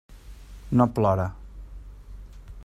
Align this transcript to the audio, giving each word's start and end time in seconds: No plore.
No 0.79 0.87
plore. 0.95 1.27